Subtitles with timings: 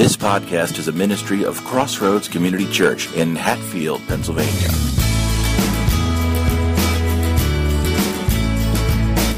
[0.00, 4.70] This podcast is a ministry of Crossroads Community Church in Hatfield, Pennsylvania.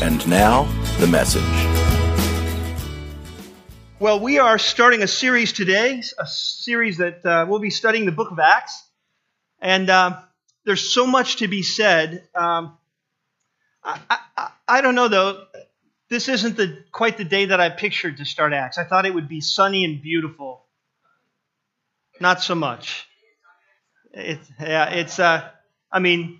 [0.00, 0.68] And now,
[1.00, 1.42] the message.
[3.98, 8.12] Well, we are starting a series today, a series that uh, we'll be studying the
[8.12, 8.84] book of Acts.
[9.58, 10.20] And uh,
[10.64, 12.28] there's so much to be said.
[12.36, 12.78] Um,
[13.82, 15.44] I, I, I don't know, though
[16.12, 18.76] this isn't the quite the day that I pictured to start Acts.
[18.76, 20.61] I thought it would be sunny and beautiful.
[22.22, 23.04] Not so much.
[24.12, 25.42] It's yeah, it's uh,
[25.90, 26.38] I mean,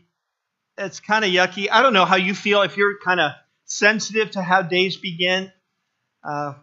[0.78, 1.66] it's kind of yucky.
[1.72, 3.32] I don't know how you feel if you're kind of
[3.64, 5.50] sensitive to how days begin.
[6.22, 6.54] Uh,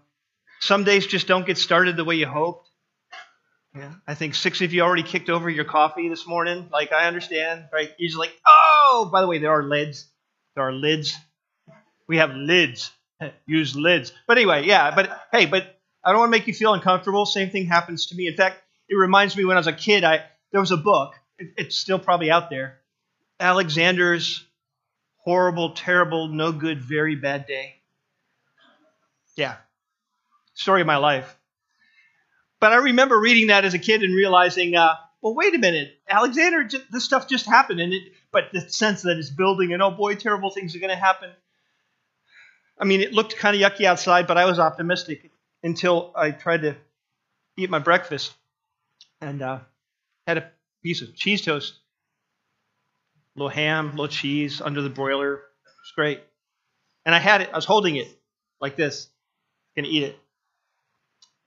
[0.62, 2.70] some days just don't get started the way you hoped.
[3.76, 6.70] Yeah, I think six of you already kicked over your coffee this morning.
[6.72, 7.90] Like I understand, right?
[7.98, 10.08] You're just like, oh, by the way, there are lids.
[10.56, 11.14] There are lids.
[12.08, 12.90] We have lids.
[13.46, 14.14] use lids.
[14.28, 17.26] But anyway, yeah, but hey, but I don't want to make you feel uncomfortable.
[17.26, 18.26] Same thing happens to me.
[18.28, 21.14] In fact, it reminds me when I was a kid, I there was a book.
[21.38, 22.80] It, it's still probably out there.
[23.40, 24.46] Alexander's
[25.18, 27.76] horrible, terrible, no good, very bad day.
[29.36, 29.56] Yeah.
[30.56, 31.38] Story of my life.
[32.60, 35.98] But I remember reading that as a kid and realizing, uh, well, wait a minute,
[36.10, 39.92] Alexander, this stuff just happened, and it, but the sense that it's building, and oh
[39.92, 41.30] boy, terrible things are going to happen.
[42.78, 45.32] I mean, it looked kind of yucky outside, but I was optimistic
[45.64, 46.76] until I tried to
[47.58, 48.34] eat my breakfast
[49.22, 49.60] and uh,
[50.28, 50.52] had a
[50.84, 51.74] piece of cheese toast,
[53.36, 55.34] a little ham, a little cheese under the broiler.
[55.34, 56.22] It was great.
[57.06, 58.08] And I had it, I was holding it
[58.62, 59.08] like this,
[59.76, 60.20] gonna eat it.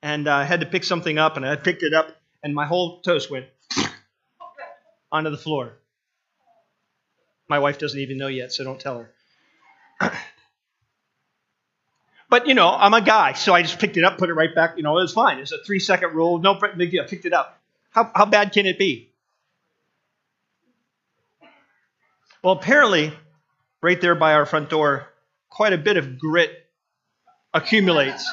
[0.03, 2.09] And uh, I had to pick something up, and I picked it up,
[2.43, 3.47] and my whole toast went
[5.13, 5.75] onto the floor.
[7.49, 9.07] My wife doesn't even know yet, so don't tell
[10.01, 10.13] her.
[12.33, 14.55] But, you know, I'm a guy, so I just picked it up, put it right
[14.55, 14.79] back.
[14.79, 15.39] You know, it was fine.
[15.39, 16.39] It's a three second rule.
[16.39, 17.05] No big deal.
[17.05, 17.62] I picked it up.
[17.93, 19.11] How, how bad can it be?
[22.43, 23.13] Well, apparently,
[23.83, 25.09] right there by our front door,
[25.49, 26.51] quite a bit of grit
[27.55, 28.29] accumulates.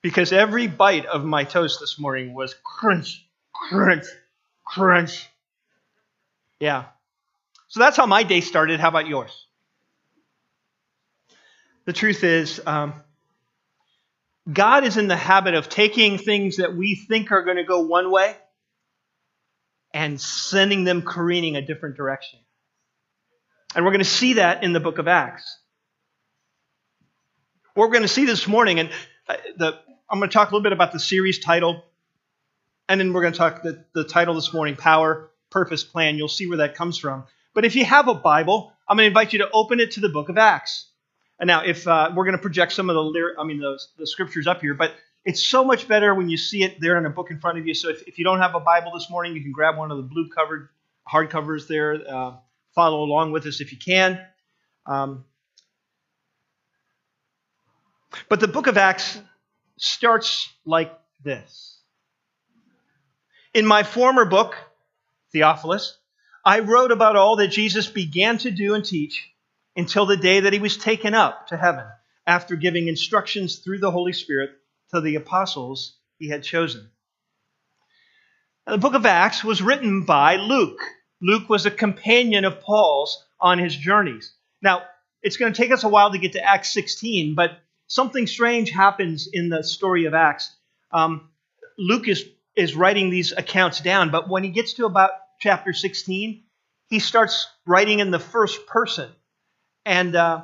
[0.00, 4.04] Because every bite of my toast this morning was crunch, crunch,
[4.64, 5.28] crunch.
[6.60, 6.84] Yeah.
[7.68, 8.80] So that's how my day started.
[8.80, 9.46] How about yours?
[11.86, 12.94] The truth is, um,
[14.52, 17.80] God is in the habit of taking things that we think are going to go
[17.80, 18.36] one way
[19.94, 22.40] and sending them careening a different direction.
[23.74, 25.58] And we're going to see that in the book of Acts.
[27.74, 28.90] What we're going to see this morning, and
[29.28, 29.78] uh, the,
[30.10, 31.82] I'm going to talk a little bit about the series title,
[32.88, 36.16] and then we're going to talk the, the title this morning Power, Purpose, Plan.
[36.16, 37.24] You'll see where that comes from.
[37.54, 40.00] But if you have a Bible, I'm going to invite you to open it to
[40.00, 40.88] the book of Acts.
[41.40, 44.46] And now, if uh, we're going to project some of the I mean, the scriptures
[44.46, 44.92] up here, but
[45.24, 47.66] it's so much better when you see it there in a book in front of
[47.66, 47.74] you.
[47.74, 49.96] So if, if you don't have a Bible this morning, you can grab one of
[49.96, 50.68] the blue covered
[51.10, 52.00] hardcovers there.
[52.08, 52.32] Uh,
[52.74, 54.20] follow along with us if you can.
[54.86, 55.24] Um,
[58.28, 59.18] but the book of Acts
[59.78, 60.92] starts like
[61.22, 61.78] this.
[63.54, 64.56] In my former book,
[65.32, 65.96] Theophilus,
[66.44, 69.30] I wrote about all that Jesus began to do and teach
[69.76, 71.84] until the day that he was taken up to heaven
[72.26, 74.50] after giving instructions through the Holy Spirit
[74.92, 76.90] to the apostles he had chosen.
[78.66, 80.80] Now, the book of Acts was written by Luke.
[81.20, 84.32] Luke was a companion of Paul's on his journeys.
[84.62, 84.82] Now,
[85.22, 88.70] it's going to take us a while to get to Acts 16, but something strange
[88.70, 90.54] happens in the story of Acts.
[90.92, 91.28] Um,
[91.78, 92.24] Luke is,
[92.56, 95.10] is writing these accounts down, but when he gets to about
[95.40, 96.44] chapter 16,
[96.88, 99.10] he starts writing in the first person.
[99.84, 100.42] And uh,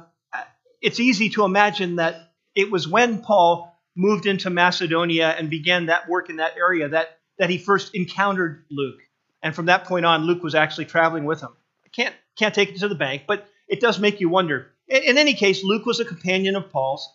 [0.81, 6.09] it's easy to imagine that it was when Paul moved into Macedonia and began that
[6.09, 9.01] work in that area that, that he first encountered Luke.
[9.43, 11.51] And from that point on, Luke was actually traveling with him.
[11.85, 14.73] I can't, can't take it to the bank, but it does make you wonder.
[14.89, 17.09] In, in any case, Luke was a companion of Paul's.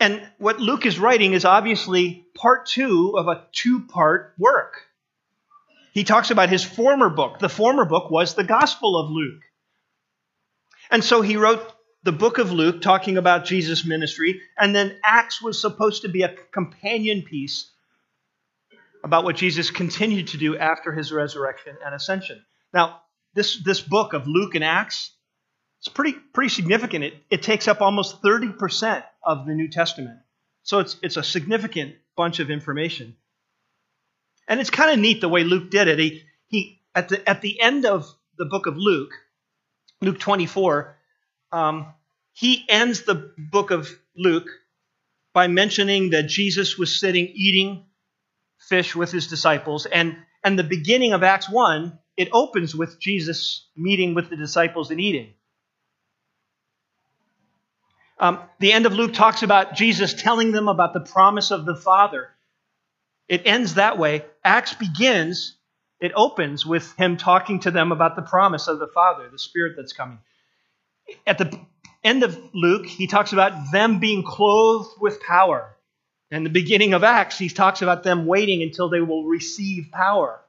[0.00, 4.82] And what Luke is writing is obviously part two of a two part work.
[5.92, 7.38] He talks about his former book.
[7.38, 9.42] The former book was the Gospel of Luke.
[10.90, 11.62] And so he wrote
[12.02, 16.22] the book of Luke talking about Jesus' ministry, and then Acts was supposed to be
[16.22, 17.70] a companion piece
[19.02, 22.44] about what Jesus continued to do after his resurrection and ascension.
[22.72, 23.00] Now,
[23.34, 25.12] this, this book of Luke and Acts,
[25.80, 27.04] it's pretty, pretty significant.
[27.04, 30.18] It, it takes up almost 30% of the New Testament.
[30.62, 33.16] So it's, it's a significant bunch of information.
[34.48, 35.98] And it's kind of neat the way Luke did it.
[35.98, 38.06] He, he, at, the, at the end of
[38.38, 39.12] the book of Luke,
[40.00, 40.96] Luke 24,
[41.52, 41.86] um,
[42.32, 44.48] he ends the book of Luke
[45.32, 47.86] by mentioning that Jesus was sitting eating
[48.58, 49.86] fish with his disciples.
[49.86, 54.90] And, and the beginning of Acts 1, it opens with Jesus meeting with the disciples
[54.90, 55.34] and eating.
[58.18, 61.76] Um, the end of Luke talks about Jesus telling them about the promise of the
[61.76, 62.28] Father.
[63.28, 64.24] It ends that way.
[64.42, 65.55] Acts begins,
[66.00, 69.74] it opens with him talking to them about the promise of the Father, the Spirit
[69.76, 70.18] that's coming.
[71.26, 71.58] At the
[72.04, 75.76] end of Luke, he talks about them being clothed with power.
[76.30, 80.40] And the beginning of Acts, he talks about them waiting until they will receive power.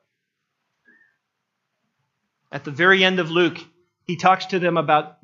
[2.52, 3.60] At the very end of Luke,
[4.06, 5.18] he talks to them about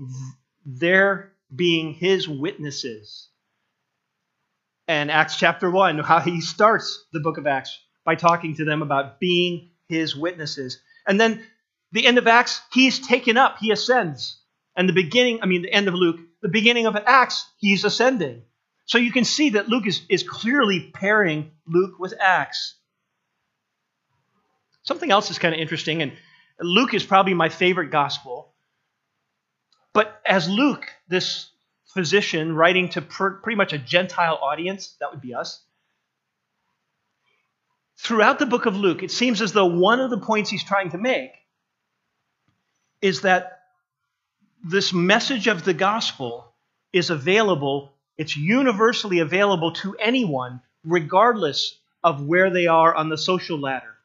[0.65, 3.29] their being his witnesses.
[4.87, 8.81] And Acts chapter 1, how he starts the book of Acts by talking to them
[8.81, 10.79] about being his witnesses.
[11.07, 11.43] And then
[11.91, 14.39] the end of Acts, he's taken up, he ascends.
[14.75, 18.43] And the beginning, I mean, the end of Luke, the beginning of Acts, he's ascending.
[18.85, 22.75] So you can see that Luke is, is clearly pairing Luke with Acts.
[24.81, 26.11] Something else is kind of interesting, and
[26.59, 28.53] Luke is probably my favorite gospel.
[29.93, 31.49] But as Luke, this
[31.93, 35.63] physician writing to pretty much a Gentile audience, that would be us,
[37.97, 40.91] throughout the book of Luke, it seems as though one of the points he's trying
[40.91, 41.31] to make
[43.01, 43.59] is that
[44.63, 46.53] this message of the gospel
[46.93, 53.59] is available, it's universally available to anyone, regardless of where they are on the social
[53.59, 53.95] ladder.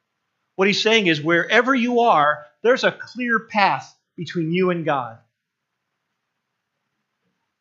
[0.57, 5.19] What he's saying is, wherever you are, there's a clear path between you and God.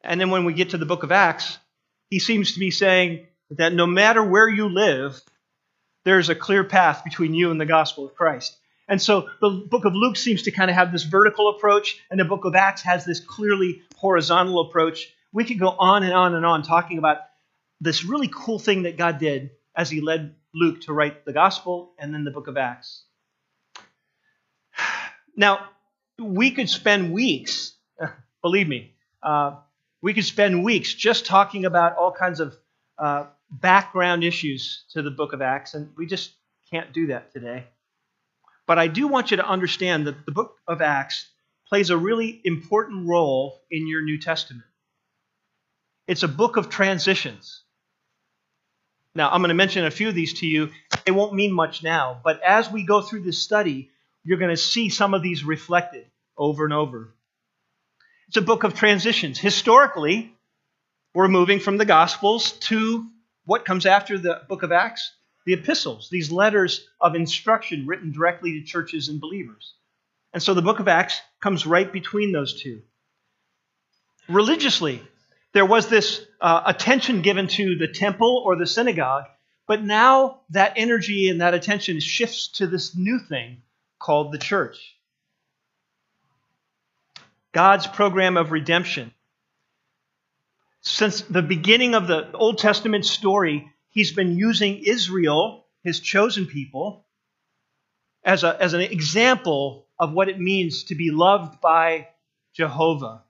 [0.02, 1.60] And then when we get to the book of Acts,
[2.10, 5.22] he seems to be saying that no matter where you live,
[6.08, 8.56] there's a clear path between you and the gospel of Christ.
[8.88, 12.18] And so the book of Luke seems to kind of have this vertical approach, and
[12.18, 15.14] the book of Acts has this clearly horizontal approach.
[15.34, 17.18] We could go on and on and on talking about
[17.82, 21.92] this really cool thing that God did as he led Luke to write the gospel
[22.00, 23.04] and then the book of Acts.
[25.40, 25.70] Now,
[26.18, 27.74] we could spend weeks,
[28.42, 29.58] believe me, uh,
[30.02, 32.56] we could spend weeks just talking about all kinds of
[32.98, 36.32] uh, background issues to the book of Acts, and we just
[36.72, 37.66] can't do that today.
[38.66, 41.28] But I do want you to understand that the book of Acts
[41.70, 44.66] plays a really important role in your New Testament.
[46.08, 47.64] It's a book of transitions.
[49.16, 50.70] Now, I'm going to mention a few of these to you.
[51.06, 53.90] They won't mean much now, but as we go through this study,
[54.24, 56.06] you're going to see some of these reflected
[56.38, 57.14] over and over.
[58.28, 59.40] It's a book of transitions.
[59.40, 60.34] Historically,
[61.14, 63.08] we're moving from the Gospels to
[63.48, 65.12] what comes after the book of Acts?
[65.48, 69.76] the epistles, these letters of instruction written directly to churches and believers.
[70.34, 72.82] And so the book of Acts comes right between those two.
[74.28, 75.02] Religiously,
[75.54, 79.24] there was this uh, attention given to the temple or the synagogue,
[79.70, 83.62] but now that energy and that attention shifts to this new thing
[84.00, 84.98] called the church.
[87.54, 89.14] God's program of redemption.
[90.88, 97.06] Since the beginning of the Old Testament story, he's been using Israel, his chosen people,
[98.24, 102.08] as, a, as an example of what it means to be loved by
[102.54, 103.22] Jehovah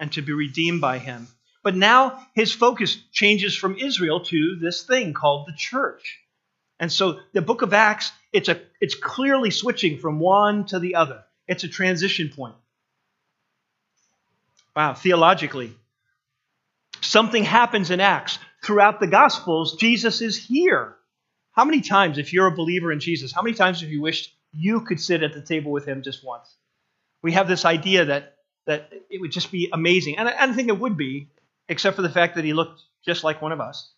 [0.00, 1.28] and to be redeemed by him.
[1.62, 6.18] But now his focus changes from Israel to this thing called the church.
[6.80, 10.94] And so the book of Acts, it's, a, it's clearly switching from one to the
[10.94, 11.24] other.
[11.46, 12.56] It's a transition point.
[14.74, 15.76] Wow, theologically.
[17.02, 20.96] Something happens in Acts throughout the Gospels, Jesus is here.
[21.52, 24.32] How many times, if you're a believer in Jesus, how many times have you wished
[24.52, 26.56] you could sit at the table with him just once?
[27.22, 30.16] We have this idea that, that it would just be amazing.
[30.16, 31.28] And I, I think it would be,
[31.68, 33.92] except for the fact that he looked just like one of us.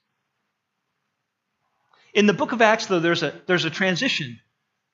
[2.14, 4.40] In the book of Acts, though, there's a, there's a transition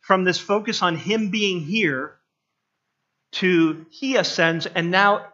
[0.01, 2.17] from this focus on him being here
[3.33, 5.27] to he ascends, and now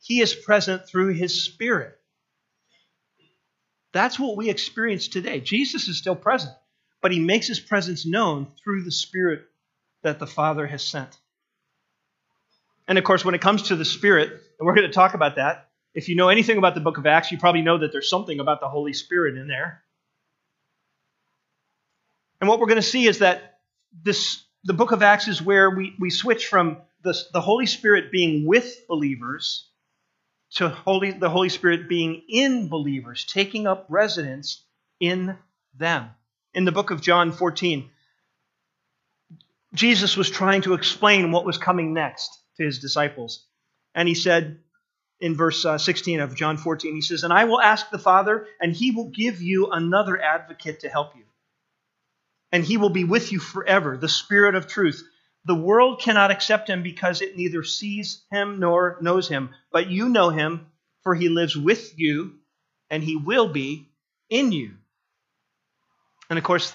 [0.00, 1.99] he is present through his spirit.
[3.92, 5.40] That's what we experience today.
[5.40, 6.54] Jesus is still present,
[7.02, 9.42] but he makes his presence known through the Spirit
[10.02, 11.18] that the Father has sent.
[12.86, 15.36] And of course, when it comes to the Spirit, and we're going to talk about
[15.36, 18.08] that, if you know anything about the book of Acts, you probably know that there's
[18.08, 19.82] something about the Holy Spirit in there.
[22.40, 23.58] And what we're going to see is that
[23.92, 28.12] this the book of Acts is where we, we switch from the, the Holy Spirit
[28.12, 29.69] being with believers
[30.56, 34.62] to Holy, the Holy Spirit being in believers, taking up residence
[34.98, 35.36] in
[35.78, 36.10] them.
[36.54, 37.88] In the book of John 14,
[39.74, 43.46] Jesus was trying to explain what was coming next to his disciples.
[43.94, 44.58] And he said,
[45.20, 46.94] in verse uh, 16 of John 14.
[46.94, 50.80] He says, And I will ask the Father, and he will give you another advocate
[50.80, 51.24] to help you.
[52.52, 55.06] And he will be with you forever, the Spirit of truth.
[55.44, 59.50] The world cannot accept him because it neither sees him nor knows him.
[59.72, 60.66] But you know him,
[61.02, 62.34] for he lives with you,
[62.90, 63.88] and he will be
[64.28, 64.72] in you.
[66.28, 66.74] And of course,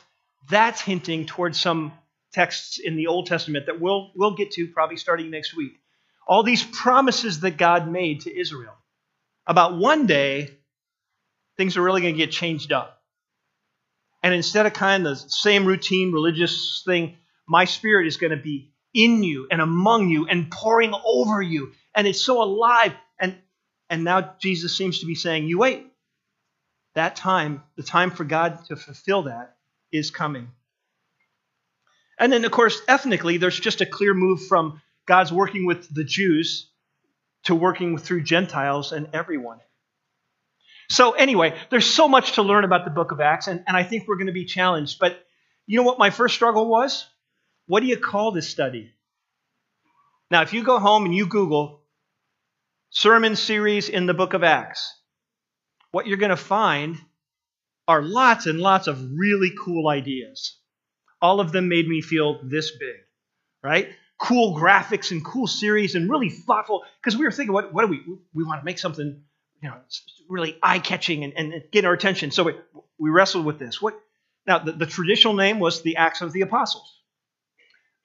[0.49, 1.93] that's hinting towards some
[2.33, 5.79] texts in the Old Testament that we'll, we'll get to probably starting next week.
[6.27, 8.73] All these promises that God made to Israel
[9.47, 10.49] about one day
[11.55, 13.01] things are really going to get changed up.
[14.23, 17.15] And instead of kind of the same routine religious thing,
[17.47, 21.73] my spirit is going to be in you and among you and pouring over you.
[21.93, 22.93] And it's so alive.
[23.19, 23.37] And,
[23.89, 25.85] and now Jesus seems to be saying, You wait.
[26.95, 29.57] That time, the time for God to fulfill that,
[29.91, 30.47] is coming.
[32.17, 36.05] And then, of course, ethnically, there's just a clear move from God's working with the
[36.05, 36.69] Jews
[37.43, 39.59] to working through Gentiles and everyone.
[40.89, 43.83] So, anyway, there's so much to learn about the book of Acts, and, and I
[43.83, 44.99] think we're going to be challenged.
[44.99, 45.19] But
[45.65, 47.05] you know what my first struggle was?
[47.67, 48.91] What do you call this study?
[50.29, 51.81] Now, if you go home and you Google
[52.89, 54.93] sermon series in the book of Acts,
[55.91, 56.97] what you're going to find
[57.87, 60.57] are lots and lots of really cool ideas.
[61.21, 62.95] All of them made me feel this big,
[63.63, 63.89] right?
[64.17, 66.83] Cool graphics and cool series and really thoughtful.
[67.01, 68.01] Because we were thinking, what, what do we?
[68.33, 69.23] We want to make something,
[69.61, 69.77] you know,
[70.29, 72.31] really eye-catching and, and get our attention.
[72.31, 72.53] So we,
[72.99, 73.81] we wrestled with this.
[73.81, 73.99] What?
[74.45, 76.94] Now, the, the traditional name was the Acts of the Apostles.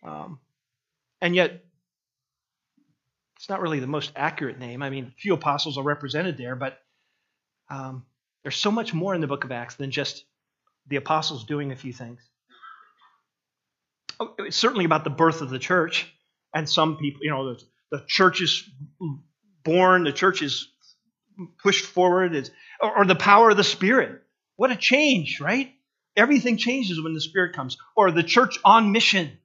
[0.02, 0.40] Um,
[1.20, 1.64] and yet,
[3.36, 4.82] it's not really the most accurate name.
[4.82, 6.78] I mean, few apostles are represented there, but
[7.70, 8.04] um,
[8.42, 10.24] there's so much more in the book of Acts than just
[10.88, 12.20] the apostles doing a few things.
[14.18, 16.12] Oh, it's certainly about the birth of the church,
[16.54, 18.68] and some people, you know, the, the church is
[19.64, 20.68] born, the church is
[21.62, 24.22] pushed forward, it's, or, or the power of the Spirit.
[24.56, 25.72] What a change, right?
[26.16, 27.78] Everything changes when the Spirit comes.
[27.96, 29.38] Or the church on mission.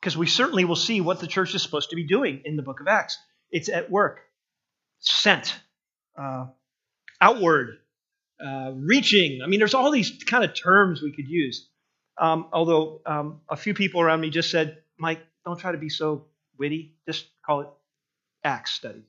[0.00, 2.62] Because we certainly will see what the church is supposed to be doing in the
[2.62, 3.18] book of Acts.
[3.50, 4.20] It's at work,
[5.00, 5.54] sent,
[6.18, 6.46] uh,
[7.20, 7.78] outward,
[8.44, 9.40] uh, reaching.
[9.42, 11.68] I mean, there's all these kind of terms we could use.
[12.16, 15.88] Um, although um, a few people around me just said, Mike, don't try to be
[15.88, 16.26] so
[16.58, 16.94] witty.
[17.06, 17.68] Just call it
[18.44, 19.02] Acts study.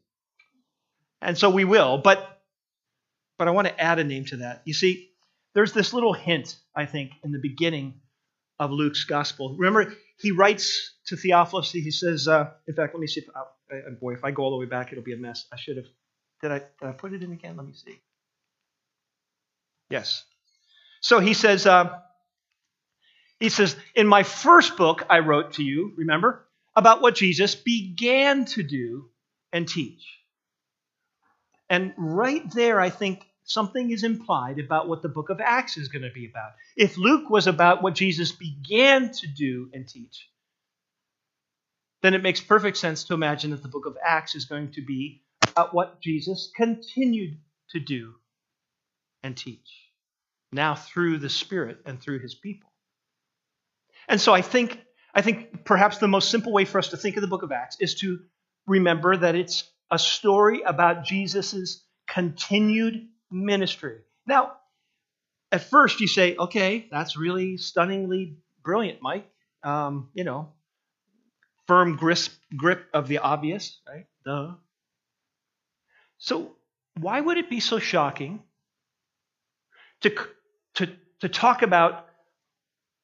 [1.22, 2.42] And so we will, but
[3.38, 4.62] but I want to add a name to that.
[4.66, 5.10] You see,
[5.54, 7.96] there's this little hint, I think, in the beginning
[8.60, 9.56] of Luke's gospel.
[9.58, 11.72] Remember, he writes to Theophilus.
[11.72, 14.52] He says, uh, in fact, let me see if, uh, boy, if I go all
[14.52, 15.46] the way back, it'll be a mess.
[15.52, 15.88] I should have
[16.42, 17.56] did I, did I put it in again?
[17.56, 18.02] Let me see.
[19.90, 20.26] Yes.
[21.02, 22.00] So he says, uh,
[23.40, 28.46] he says, in my first book I wrote to you, remember, about what Jesus began
[28.46, 29.10] to do
[29.52, 30.04] and teach.
[31.70, 35.88] And right there, I think something is implied about what the book of Acts is
[35.88, 36.52] going to be about.
[36.76, 40.30] If Luke was about what Jesus began to do and teach,
[42.02, 44.82] then it makes perfect sense to imagine that the book of Acts is going to
[44.82, 45.22] be
[45.52, 47.38] about what Jesus continued
[47.72, 48.14] to do
[49.24, 49.90] and teach,
[50.52, 52.70] now through the Spirit and through his people.
[54.08, 54.80] And so I think,
[55.14, 57.52] I think perhaps the most simple way for us to think of the book of
[57.52, 58.20] Acts is to
[58.66, 64.00] remember that it's a story about Jesus' continued ministry.
[64.26, 64.54] Now,
[65.52, 69.28] at first you say, okay, that's really stunningly brilliant, Mike.
[69.64, 70.50] Um, you know,
[71.68, 72.20] firm grip,
[72.56, 74.06] grip of the obvious, right?
[74.26, 74.56] Duh.
[76.18, 76.56] So,
[77.00, 78.42] why would it be so shocking
[80.02, 80.16] to,
[80.76, 80.90] to,
[81.22, 82.08] to talk about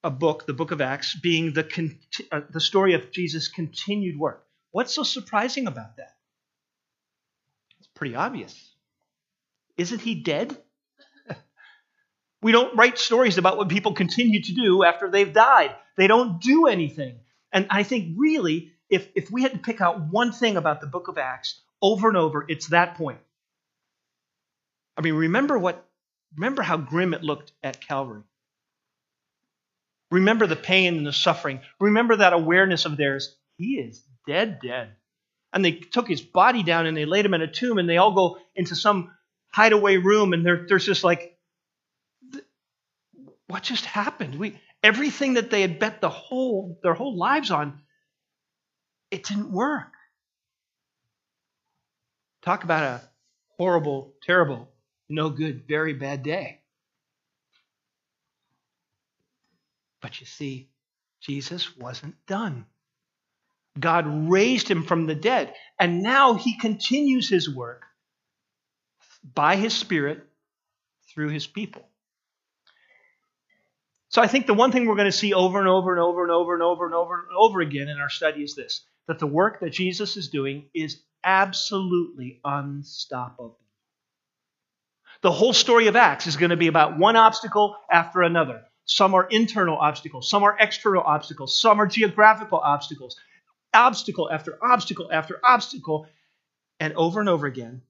[0.04, 1.96] a book, the book of Acts, being the,
[2.32, 4.46] uh, the story of Jesus' continued work?
[4.72, 6.16] What's so surprising about that?
[7.80, 8.74] It's pretty obvious.
[9.78, 10.58] Isn't he dead?
[12.42, 15.76] we don't write stories about what people continue to do after they've died.
[15.96, 17.20] They don't do anything.
[17.52, 20.88] And I think really, if, if we had to pick out one thing about the
[20.88, 23.20] book of Acts, over and over, it's that point.
[24.98, 25.86] I mean, remember what
[26.36, 28.24] remember how grim it looked at Calvary.
[30.10, 31.62] Remember the pain and the suffering.
[31.80, 33.36] Remember that awareness of theirs.
[33.58, 34.92] He is dead, dead.
[35.54, 37.98] And they took his body down and they laid him in a tomb and they
[37.98, 39.12] all go into some
[39.58, 41.36] hideaway room and they're just like,
[43.48, 44.36] what just happened?
[44.38, 47.82] We everything that they had bet the whole their whole lives on,
[49.10, 49.92] it didn't work.
[52.44, 53.02] Talk about a
[53.58, 54.70] horrible, terrible,
[55.10, 56.62] no good, very bad day.
[60.04, 60.70] But you see,
[61.20, 62.68] Jesus wasn't done.
[63.80, 65.56] God raised him from the dead.
[65.80, 67.87] And now he continues his work
[69.24, 70.24] by his Spirit
[71.10, 71.88] through his people.
[74.10, 76.24] So I think the one thing we're going to see over and over and over
[76.24, 79.20] and over and over and over and over again in our study is this that
[79.20, 83.60] the work that Jesus is doing is absolutely unstoppable.
[85.22, 88.64] The whole story of Acts is going to be about one obstacle after another.
[88.86, 93.18] Some are internal obstacles, some are external obstacles, some are geographical obstacles.
[93.74, 96.08] Obstacle after obstacle after obstacle.
[96.80, 97.82] And over and over again,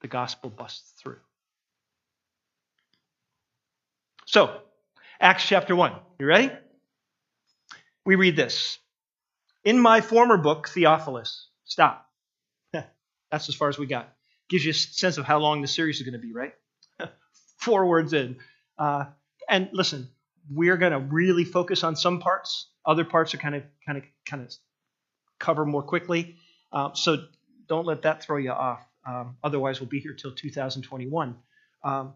[0.00, 1.18] the gospel busts through.
[4.26, 4.60] So,
[5.20, 5.92] Acts chapter 1.
[6.18, 6.50] You ready?
[8.06, 8.78] We read this.
[9.64, 12.06] In my former book, Theophilus, stop.
[12.72, 14.12] That's as far as we got.
[14.48, 16.54] Gives you a sense of how long the series is going to be, right?
[17.58, 18.36] Four words in.
[18.78, 19.06] Uh,
[19.48, 20.08] and listen,
[20.50, 22.68] we're going to really focus on some parts.
[22.86, 24.54] Other parts are kind of, kind of, kind of
[25.38, 26.36] cover more quickly.
[26.72, 27.24] Uh, so
[27.68, 28.86] don't let that throw you off.
[29.10, 31.36] Um, otherwise, we'll be here till 2021.
[31.82, 32.14] Um,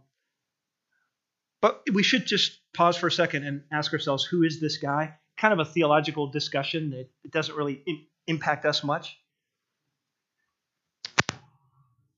[1.61, 5.15] but we should just pause for a second and ask ourselves, who is this guy?
[5.37, 9.17] Kind of a theological discussion that it doesn't really Im- impact us much.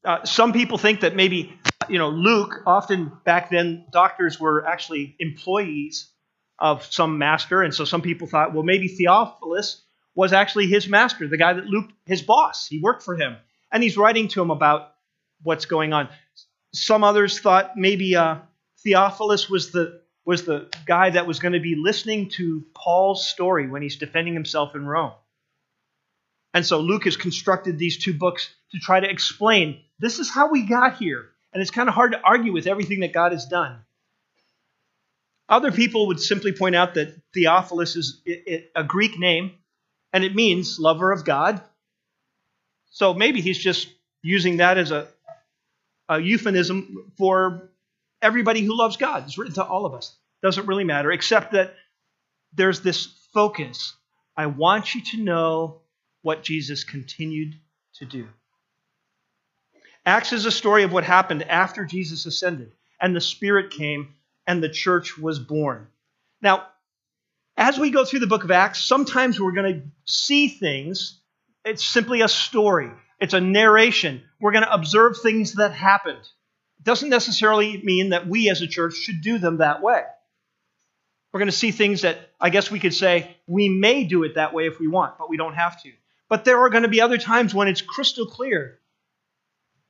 [0.05, 5.17] Uh, some people think that maybe, you know, Luke, often back then, doctors were actually
[5.19, 6.11] employees
[6.59, 7.63] of some master.
[7.63, 9.83] And so some people thought, well, maybe Theophilus
[10.15, 12.67] was actually his master, the guy that Luke, his boss.
[12.67, 13.37] He worked for him.
[13.73, 14.93] And he's writing to him about
[15.43, 16.09] what's going on.
[16.73, 18.39] Some others thought maybe uh,
[18.83, 23.69] Theophilus was the was the guy that was going to be listening to Paul's story
[23.69, 25.13] when he's defending himself in Rome.
[26.53, 30.51] And so Luke has constructed these two books to try to explain this is how
[30.51, 31.27] we got here.
[31.53, 33.79] And it's kind of hard to argue with everything that God has done.
[35.49, 38.21] Other people would simply point out that Theophilus is
[38.75, 39.53] a Greek name
[40.13, 41.63] and it means lover of God.
[42.97, 43.89] So maybe he's just
[44.23, 45.07] using that as a,
[46.09, 47.69] a euphemism for
[48.23, 49.25] everybody who loves God.
[49.25, 50.17] It's written to all of us.
[50.43, 51.75] Doesn't really matter, except that
[52.55, 53.05] there's this
[53.35, 53.93] focus.
[54.35, 55.83] I want you to know
[56.23, 57.57] what Jesus continued
[57.97, 58.29] to do.
[60.07, 64.15] Acts is a story of what happened after Jesus ascended and the Spirit came
[64.47, 65.87] and the church was born.
[66.41, 66.67] Now,
[67.59, 71.21] as we go through the book of Acts, sometimes we're going to see things.
[71.67, 74.23] It's simply a story, it's a narration.
[74.41, 76.21] We're going to observe things that happened
[76.79, 80.03] It doesn't necessarily mean that we as a church should do them that way.
[81.33, 84.37] We're going to see things that I guess we could say we may do it
[84.37, 85.91] that way if we want, but we don't have to.
[86.29, 88.79] But there are going to be other times when it's crystal clear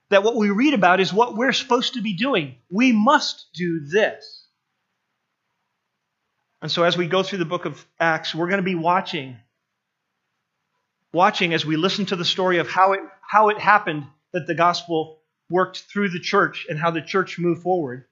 [0.08, 2.56] that what we read about is what we're supposed to be doing.
[2.70, 4.46] We must do this.
[6.62, 9.36] And so as we go through the book of Acts, we're going to be watching
[11.16, 14.54] watching as we listen to the story of how it how it happened that the
[14.54, 15.18] gospel
[15.50, 18.04] worked through the church and how the church moved forward,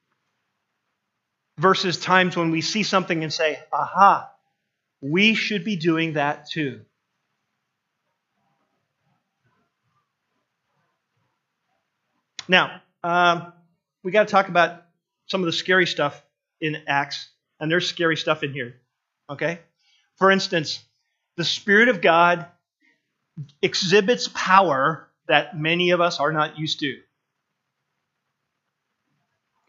[1.57, 4.29] versus times when we see something and say, aha,
[5.01, 6.81] we should be doing that too.
[12.47, 13.53] Now, um,
[14.03, 14.83] we got to talk about
[15.27, 16.21] some of the scary stuff
[16.61, 18.75] in Acts, and there's scary stuff in here.
[19.29, 19.59] Okay?
[20.17, 20.83] For instance,
[21.37, 22.45] the Spirit of God
[23.61, 26.97] exhibits power that many of us are not used to.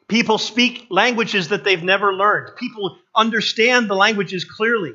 [0.08, 2.56] People speak languages that they've never learned.
[2.56, 4.92] People understand the languages clearly.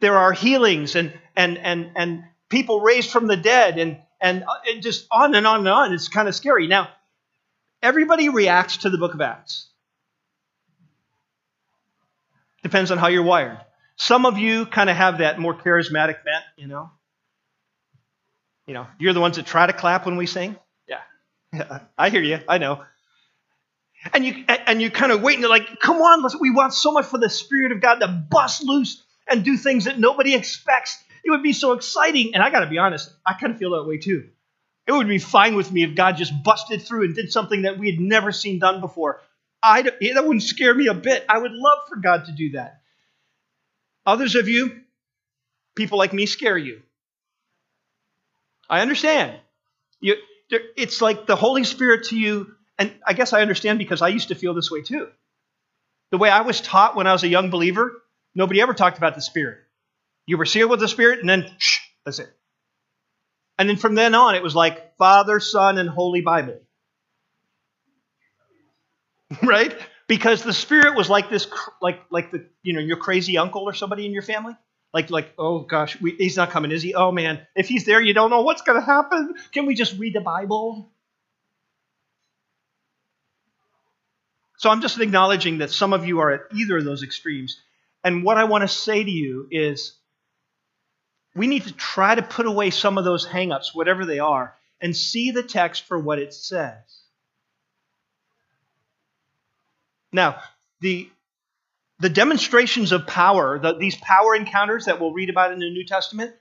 [0.00, 4.54] There are healings and, and, and, and people raised from the dead and, and, uh,
[4.68, 5.92] and just on and on and on.
[5.92, 6.68] It's kind of scary.
[6.68, 6.88] Now,
[7.82, 9.68] everybody reacts to the book of Acts.
[12.62, 13.58] Depends on how you're wired.
[13.96, 16.90] Some of you kind of have that more charismatic bent, you know.
[18.66, 20.56] You know, you're the ones that try to clap when we sing.
[20.88, 20.98] Yeah.
[21.52, 22.40] yeah I hear you.
[22.48, 22.82] I know.
[24.12, 26.92] And you and you kind of waiting to like, come on, let's, we want so
[26.92, 31.02] much for the Spirit of God to bust loose and do things that nobody expects.
[31.24, 32.34] It would be so exciting.
[32.34, 34.28] And I got to be honest, I kind of feel that way too.
[34.86, 37.78] It would be fine with me if God just busted through and did something that
[37.78, 39.20] we had never seen done before.
[39.60, 41.24] I, that wouldn't scare me a bit.
[41.28, 42.82] I would love for God to do that.
[44.06, 44.80] Others of you,
[45.74, 46.82] people like me, scare you.
[48.70, 49.38] I understand.
[50.00, 50.16] You,
[50.48, 54.28] it's like the Holy Spirit to you and I guess I understand because I used
[54.28, 55.08] to feel this way too.
[56.10, 58.02] The way I was taught when I was a young believer,
[58.34, 59.58] nobody ever talked about the Spirit.
[60.26, 62.30] You were sealed with the Spirit, and then shh, that's it.
[63.58, 66.60] And then from then on, it was like Father, Son, and Holy Bible.
[69.42, 69.74] right?
[70.08, 71.48] Because the Spirit was like this,
[71.82, 74.54] like like the you know your crazy uncle or somebody in your family.
[74.94, 76.94] Like, like, oh gosh, we, he's not coming, is he?
[76.94, 79.34] Oh man, if he's there, you don't know what's going to happen.
[79.52, 80.90] Can we just read the Bible?
[84.58, 87.60] So I'm just acknowledging that some of you are at either of those extremes.
[88.04, 89.98] And what I want to say to you is
[91.34, 94.96] we need to try to put away some of those hangups, whatever they are, and
[94.96, 97.02] see the text for what it says.
[100.16, 100.40] Now,
[100.80, 101.10] the
[101.98, 105.84] the demonstrations of power, the, these power encounters that we'll read about in the New
[105.84, 106.34] Testament,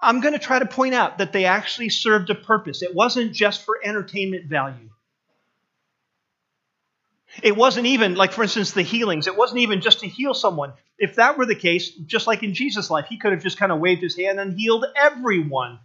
[0.00, 2.82] I'm going to try to point out that they actually served a purpose.
[2.82, 4.90] It wasn't just for entertainment value.
[7.42, 9.26] It wasn't even, like, for instance, the healings.
[9.26, 10.72] It wasn't even just to heal someone.
[10.98, 13.72] If that were the case, just like in Jesus' life, he could have just kind
[13.72, 15.80] of waved his hand and healed everyone.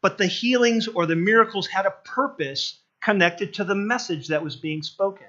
[0.00, 4.56] But the healings or the miracles had a purpose connected to the message that was
[4.56, 5.26] being spoken.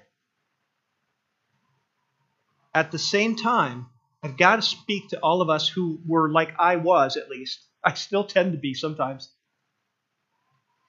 [2.73, 3.87] At the same time,
[4.23, 7.63] I've got to speak to all of us who were like I was, at least.
[7.83, 9.29] I still tend to be sometimes.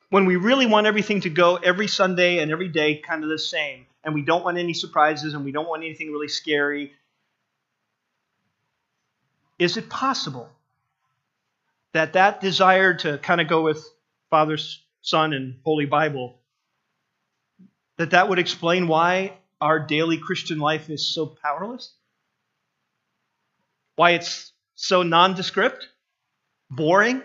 [0.08, 3.38] When we really want everything to go every Sunday and every day kind of the
[3.38, 6.92] same, and we don't want any surprises and we don't want anything really scary.
[9.58, 10.48] Is it possible
[11.92, 13.84] that that desire to kind of go with
[14.30, 14.58] Father,
[15.00, 16.38] Son, and Holy Bible,
[17.96, 21.94] that that would explain why our daily Christian life is so powerless?
[23.96, 25.88] Why it's so nondescript,
[26.70, 27.22] boring?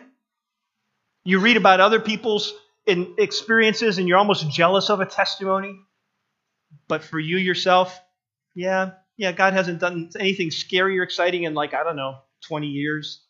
[1.24, 2.54] You read about other people's
[2.86, 5.76] experiences and you're almost jealous of a testimony.
[6.88, 8.00] But for you yourself,
[8.56, 12.68] yeah, yeah, God hasn't done anything scary or exciting in like, I don't know, 20
[12.68, 13.22] years.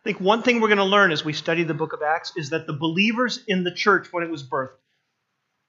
[0.00, 2.32] I think one thing we're going to learn as we study the book of Acts
[2.36, 4.76] is that the believers in the church when it was birthed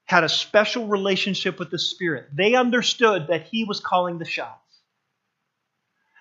[0.06, 2.28] had a special relationship with the Spirit.
[2.32, 4.60] They understood that He was calling the shots.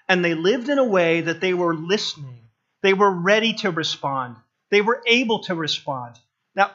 [0.07, 2.39] And they lived in a way that they were listening,
[2.81, 4.37] they were ready to respond,
[4.69, 6.15] they were able to respond.
[6.55, 6.71] Now,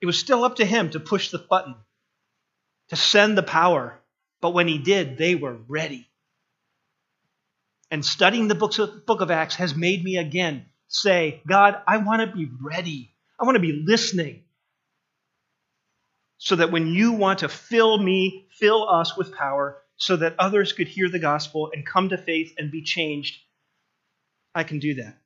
[0.00, 1.74] it was still up to him to push the button,
[2.88, 3.98] to send the power.
[4.40, 6.08] But when he did, they were ready.
[7.90, 11.98] And studying the books of, book of Acts has made me again say, God, I
[11.98, 13.14] want to be ready.
[13.40, 14.44] I want to be listening.
[16.38, 20.72] So that when you want to fill me, fill us with power, so that others
[20.72, 23.40] could hear the gospel and come to faith and be changed,
[24.54, 25.18] I can do that.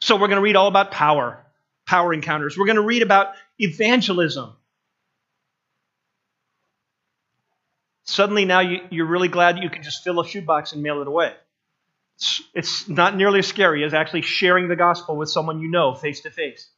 [0.00, 1.46] So we're going to read all about power
[1.86, 2.58] power encounters.
[2.58, 4.52] We're going to read about evangelism.
[8.04, 11.08] Suddenly, now you, are really glad you can just fill a shoebox and mail it
[11.08, 11.32] away.
[12.16, 15.94] It's, it's not nearly as scary as actually sharing the gospel with someone you know
[15.94, 16.68] face to face.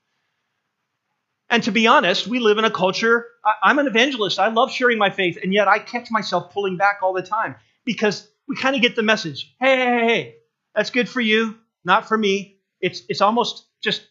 [1.50, 4.38] And to be honest, we live in a culture, I, I'm an evangelist.
[4.38, 7.56] I love sharing my faith, and yet I catch myself pulling back all the time
[7.84, 10.34] because we kind of get the message hey, hey, hey, hey,
[10.74, 12.58] that's good for you, not for me.
[12.80, 14.06] It's, it's almost just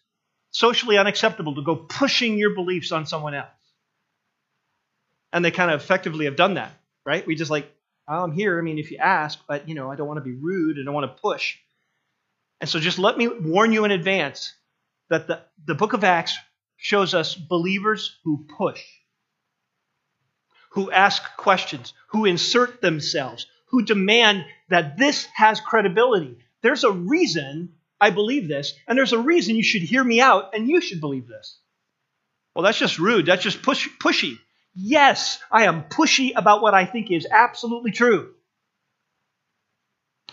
[0.51, 3.47] socially unacceptable to go pushing your beliefs on someone else.
[5.31, 6.71] And they kind of effectively have done that,
[7.05, 7.25] right?
[7.25, 7.71] We just like,
[8.07, 8.57] oh, I'm here.
[8.57, 10.77] I mean, if you ask, but you know, I don't want to be rude.
[10.79, 11.57] I don't want to push.
[12.59, 14.53] And so just let me warn you in advance
[15.09, 16.37] that the, the book of Acts
[16.77, 18.83] shows us believers who push,
[20.71, 26.37] who ask questions, who insert themselves, who demand that this has credibility.
[26.61, 30.53] There's a reason I believe this, and there's a reason you should hear me out,
[30.53, 31.59] and you should believe this.
[32.53, 33.25] Well, that's just rude.
[33.25, 34.37] That's just push, pushy.
[34.73, 38.33] Yes, I am pushy about what I think is absolutely true.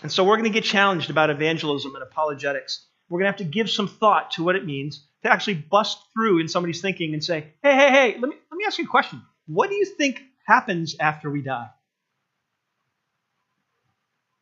[0.03, 2.85] And so we're going to get challenged about evangelism and apologetics.
[3.09, 5.97] We're going to have to give some thought to what it means to actually bust
[6.13, 8.85] through in somebody's thinking and say, hey, hey, hey, let me, let me ask you
[8.85, 9.23] a question.
[9.47, 11.69] What do you think happens after we die?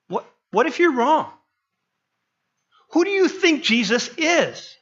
[0.10, 1.32] What, what if you're wrong?
[2.92, 4.76] Who do you think Jesus is?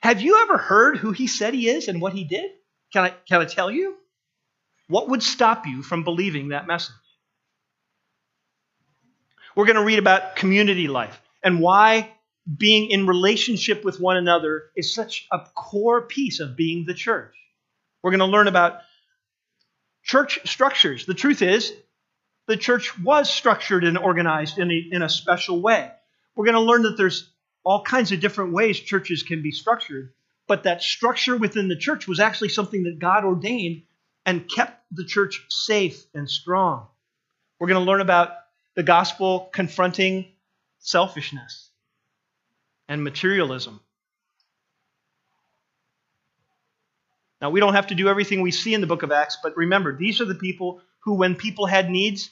[0.00, 2.50] Have you ever heard who he said he is and what he did?
[2.92, 3.96] Can I, can I tell you?
[4.88, 6.94] What would stop you from believing that message?
[9.54, 12.12] We're going to read about community life and why
[12.56, 17.34] being in relationship with one another is such a core piece of being the church.
[18.02, 18.80] We're going to learn about
[20.02, 21.04] church structures.
[21.04, 21.72] The truth is,
[22.46, 25.90] the church was structured and organized in a, in a special way
[26.38, 27.28] we're going to learn that there's
[27.64, 30.12] all kinds of different ways churches can be structured,
[30.46, 33.82] but that structure within the church was actually something that God ordained
[34.24, 36.86] and kept the church safe and strong.
[37.58, 38.30] We're going to learn about
[38.76, 40.26] the gospel confronting
[40.78, 41.67] selfishness
[42.88, 43.80] and materialism.
[47.40, 49.56] Now, we don't have to do everything we see in the book of Acts, but
[49.56, 52.30] remember, these are the people who, when people had needs,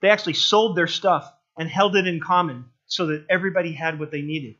[0.00, 4.10] They actually sold their stuff and held it in common so that everybody had what
[4.10, 4.56] they needed.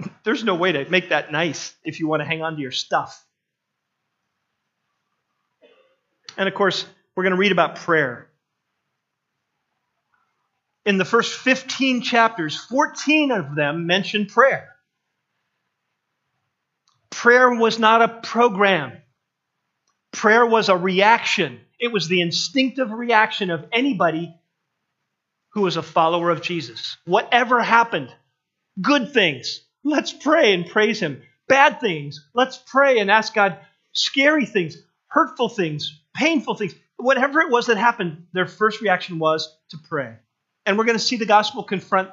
[0.24, 2.70] There's no way to make that nice if you want to hang on to your
[2.72, 3.24] stuff.
[6.36, 8.27] And of course, we're going to read about prayer.
[10.88, 14.70] In the first 15 chapters, 14 of them mention prayer.
[17.10, 18.96] Prayer was not a program.
[20.12, 21.60] Prayer was a reaction.
[21.78, 24.34] It was the instinctive reaction of anybody
[25.50, 26.96] who was a follower of Jesus.
[27.04, 28.08] Whatever happened,
[28.80, 31.20] good things, let's pray and praise Him.
[31.48, 33.58] Bad things, let's pray and ask God.
[33.92, 39.54] Scary things, hurtful things, painful things, whatever it was that happened, their first reaction was
[39.68, 40.16] to pray.
[40.68, 42.10] And we're going to see the gospel confront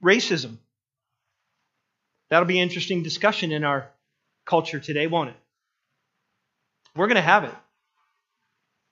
[0.00, 0.58] racism.
[2.30, 3.90] That'll be an interesting discussion in our
[4.46, 5.36] culture today, won't it?
[6.94, 7.50] We're going to have it.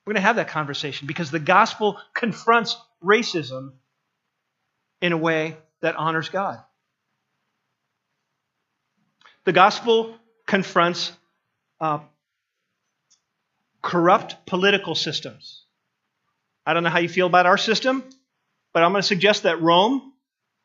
[0.05, 3.74] We're going to have that conversation because the gospel confronts racism
[5.00, 6.59] in a way that honors God.
[9.44, 11.12] The gospel confronts
[11.81, 12.00] uh,
[13.83, 15.62] corrupt political systems.
[16.66, 18.02] I don't know how you feel about our system,
[18.72, 20.12] but I'm going to suggest that Rome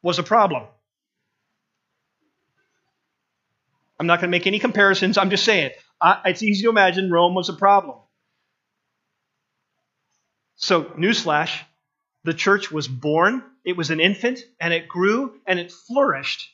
[0.01, 0.63] was a problem.
[3.99, 5.17] I'm not going to make any comparisons.
[5.17, 5.71] I'm just saying.
[6.25, 7.97] it's easy to imagine Rome was a problem.
[10.55, 11.51] So, newsflash
[12.27, 16.49] the church was born, it was an infant, and it grew and it flourished,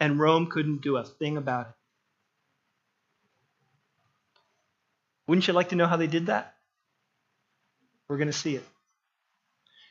[0.00, 1.72] and Rome couldn't do a thing about it.
[5.26, 6.54] Wouldn't you like to know how they did that?
[8.08, 8.64] We're going to see it.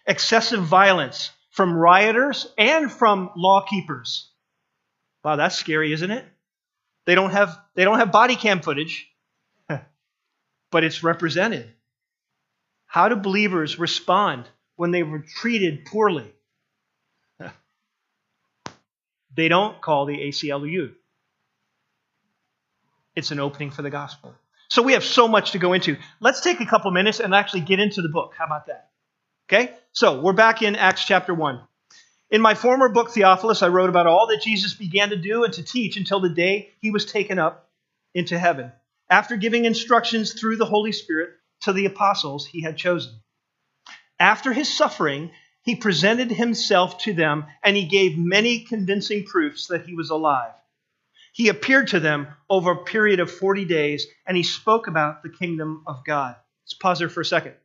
[0.06, 4.30] Excessive violence from rioters and from law keepers.
[5.24, 6.26] Wow, that's scary, isn't it?
[7.06, 9.10] They don't have they don't have body cam footage,
[10.72, 11.70] but it's represented.
[12.86, 16.32] How do believers respond when they were treated poorly?
[19.36, 20.94] they don't call the ACLU.
[23.16, 24.34] It's an opening for the gospel.
[24.70, 25.98] So we have so much to go into.
[26.20, 28.34] Let's take a couple minutes and actually get into the book.
[28.38, 28.89] How about that?
[29.52, 29.74] Okay?
[29.94, 31.60] So we're back in Acts chapter 1.
[32.30, 35.52] In my former book, Theophilus, I wrote about all that Jesus began to do and
[35.54, 37.68] to teach until the day he was taken up
[38.14, 38.72] into heaven,
[39.10, 41.32] after giving instructions through the Holy Spirit
[41.62, 43.12] to the apostles he had chosen.
[44.20, 45.32] After his suffering,
[45.64, 50.54] he presented himself to them and he gave many convincing proofs that he was alive.
[51.34, 55.30] He appeared to them over a period of 40 days and he spoke about the
[55.30, 56.36] kingdom of God.
[56.66, 57.56] Let's pause there for a second.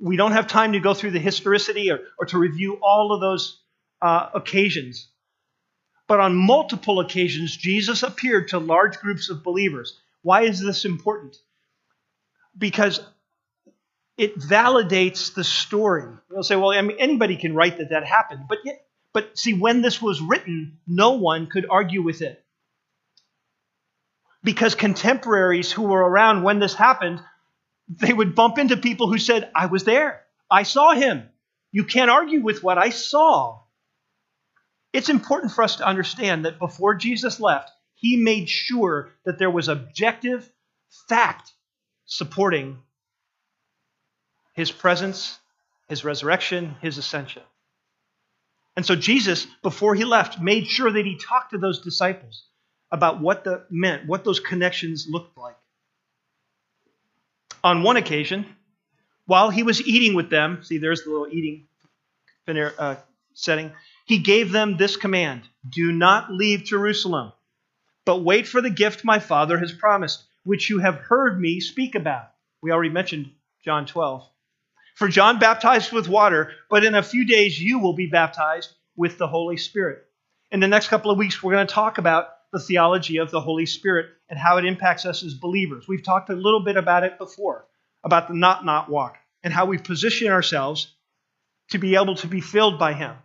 [0.00, 3.20] We don't have time to go through the historicity or, or to review all of
[3.20, 3.60] those
[4.02, 5.08] uh, occasions.
[6.06, 9.98] But on multiple occasions, Jesus appeared to large groups of believers.
[10.22, 11.36] Why is this important?
[12.56, 13.00] Because
[14.18, 16.04] it validates the story.
[16.30, 18.44] You'll say, well, I mean, anybody can write that that happened.
[18.48, 22.44] But, yet, but see, when this was written, no one could argue with it
[24.44, 27.20] because contemporaries who were around when this happened,
[27.88, 30.22] they would bump into people who said, I was there.
[30.50, 31.28] I saw him.
[31.72, 33.60] You can't argue with what I saw.
[34.92, 39.50] It's important for us to understand that before Jesus left, he made sure that there
[39.50, 40.48] was objective
[41.08, 41.52] fact
[42.06, 42.78] supporting
[44.54, 45.38] his presence,
[45.88, 47.42] his resurrection, his ascension.
[48.76, 52.44] And so Jesus, before he left, made sure that he talked to those disciples
[52.90, 55.56] about what that meant, what those connections looked like.
[57.64, 58.44] On one occasion,
[59.24, 61.66] while he was eating with them, see, there's the little eating
[62.46, 62.96] uh,
[63.32, 63.72] setting,
[64.04, 67.32] he gave them this command Do not leave Jerusalem,
[68.04, 71.94] but wait for the gift my Father has promised, which you have heard me speak
[71.94, 72.28] about.
[72.62, 73.30] We already mentioned
[73.64, 74.28] John 12.
[74.96, 79.16] For John baptized with water, but in a few days you will be baptized with
[79.16, 80.04] the Holy Spirit.
[80.52, 83.40] In the next couple of weeks, we're going to talk about the theology of the
[83.40, 85.86] Holy Spirit and how it impacts us as believers.
[85.88, 87.66] We've talked a little bit about it before,
[88.04, 90.94] about the not not walk, and how we position ourselves
[91.70, 93.16] to be able to be filled by Him.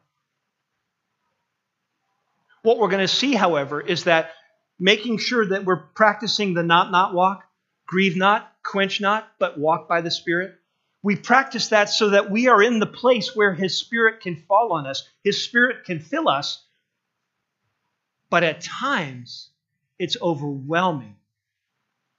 [2.63, 4.31] What we're going to see, however, is that
[4.79, 7.43] making sure that we're practicing the not not walk,
[7.85, 10.55] grieve not, quench not, but walk by the Spirit.
[11.03, 14.73] We practice that so that we are in the place where His Spirit can fall
[14.73, 16.65] on us, His Spirit can fill us,
[18.29, 19.49] but at times,
[19.97, 21.15] it's overwhelming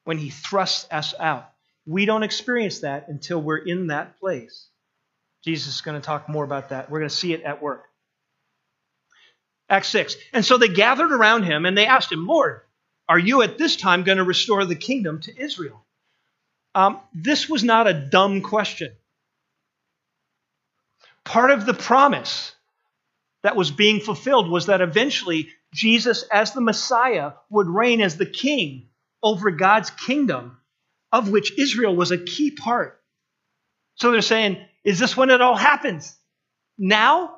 [0.05, 1.51] when he thrusts us out.
[1.87, 4.67] We don't experience that until we're in that place.
[5.45, 6.91] Jesus is going to talk more about that.
[6.91, 7.85] We're going to see it at work.
[9.69, 10.17] Acts 6.
[10.33, 12.61] And so they gathered around him and they asked him, Lord,
[13.09, 15.85] are you at this time going to restore the kingdom to Israel?
[16.75, 18.93] Um, this was not a dumb question.
[21.25, 22.55] Part of the promise
[23.43, 28.27] that was being fulfilled was that eventually Jesus, as the Messiah, would reign as the
[28.27, 28.89] king
[29.23, 30.59] over God's kingdom,
[31.13, 33.01] of which Israel was a key part.
[33.97, 36.17] So they're saying, is this when it all happens?
[36.79, 37.37] Now?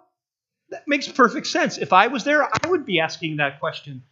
[0.71, 1.77] That makes perfect sense.
[1.77, 4.05] If I was there, I would be asking that question.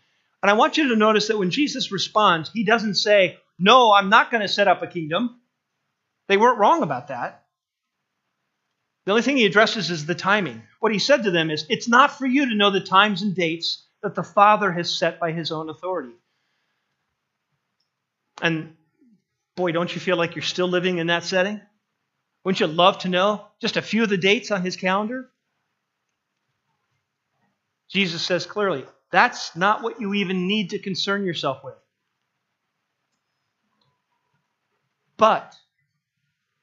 [0.43, 4.11] And I want you to notice that when Jesus responds, he doesn't say, No, I'm
[4.11, 5.41] not going to set up a kingdom.
[6.29, 7.45] They weren't wrong about that.
[9.07, 10.63] The only thing he addresses is the timing.
[10.81, 13.35] What he said to them is, It's not for you to know the times and
[13.35, 16.15] dates that the Father has set by his own authority.
[18.41, 18.77] And
[19.57, 21.61] boy, don't you feel like you're still living in that setting?
[22.45, 25.31] Wouldn't you love to know just a few of the dates on his calendar?
[27.91, 31.75] Jesus says clearly, that's not what you even need to concern yourself with.
[35.17, 35.55] But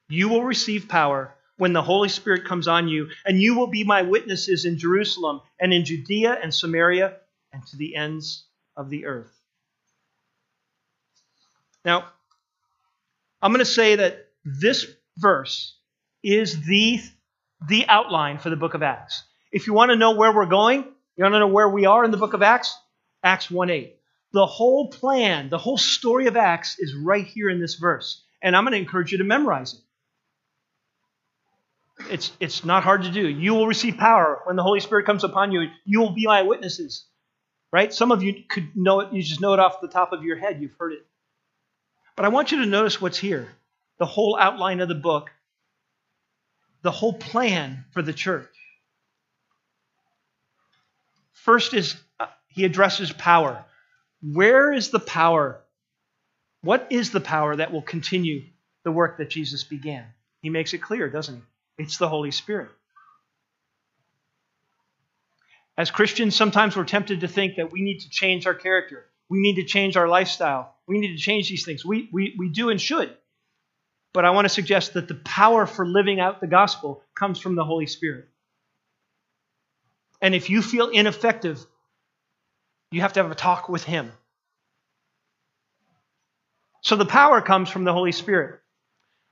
[0.09, 3.83] you will receive power when the Holy Spirit comes on you, and you will be
[3.83, 7.17] my witnesses in Jerusalem and in Judea and Samaria
[7.53, 9.31] and to the ends of the earth.
[11.83, 12.05] Now,
[13.41, 14.85] I'm going to say that this
[15.17, 15.75] verse
[16.23, 16.99] is the,
[17.67, 19.23] the outline for the book of Acts.
[19.51, 20.83] If you want to know where we're going,
[21.15, 22.77] you want to know where we are in the book of Acts?
[23.23, 23.95] Acts 1 8.
[24.33, 28.23] The whole plan, the whole story of Acts is right here in this verse.
[28.41, 29.79] And I'm going to encourage you to memorize it.
[32.11, 33.27] It's, it's not hard to do.
[33.27, 35.67] You will receive power when the Holy Spirit comes upon you.
[35.85, 37.06] You will be my witnesses.
[37.77, 37.93] Right?
[37.93, 40.35] Some of you could know it, you just know it off the top of your
[40.35, 40.59] head.
[40.59, 41.05] You've heard it.
[42.15, 43.49] But I want you to notice what's here
[43.99, 45.29] the whole outline of the book,
[46.81, 48.49] the whole plan for the church.
[51.33, 53.63] First is uh, he addresses power.
[54.23, 55.61] Where is the power?
[56.63, 58.41] What is the power that will continue
[58.85, 60.05] the work that Jesus began?
[60.41, 61.83] He makes it clear, doesn't he?
[61.83, 62.71] It's the Holy Spirit.
[65.77, 69.05] As Christians, sometimes we're tempted to think that we need to change our character.
[69.29, 70.75] We need to change our lifestyle.
[70.87, 71.85] We need to change these things.
[71.85, 73.15] We, we, we do and should.
[74.13, 77.55] But I want to suggest that the power for living out the gospel comes from
[77.55, 78.27] the Holy Spirit.
[80.19, 81.63] And if you feel ineffective,
[82.91, 84.11] you have to have a talk with Him.
[86.81, 88.61] So the power comes from the Holy Spirit.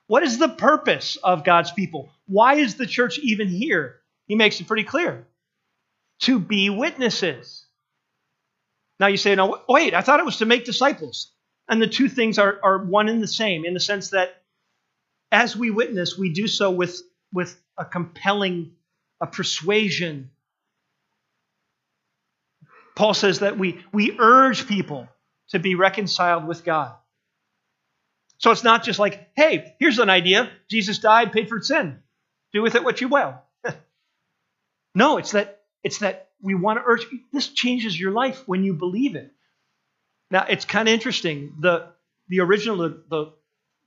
[0.08, 2.12] What is the purpose of God's people?
[2.28, 4.02] Why is the church even here?
[4.28, 5.26] He makes it pretty clear
[6.22, 7.66] to be witnesses.
[9.00, 11.32] Now you say, no, wait, I thought it was to make disciples.
[11.68, 14.42] And the two things are, are one and the same in the sense that
[15.32, 17.02] as we witness, we do so with,
[17.34, 18.72] with a compelling
[19.22, 20.30] a persuasion.
[22.96, 25.08] Paul says that we, we urge people
[25.50, 26.94] to be reconciled with God.
[28.38, 30.50] So it's not just like, hey, here's an idea.
[30.70, 32.00] Jesus died, paid for sin.
[32.54, 33.36] Do with it what you will.
[34.96, 38.74] no, it's that it's that we want to urge this changes your life when you
[38.74, 39.32] believe it.
[40.32, 41.54] Now it's kind of interesting.
[41.60, 41.90] The
[42.28, 43.34] the original the,